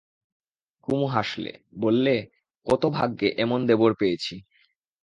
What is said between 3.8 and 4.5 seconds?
পেয়েছি।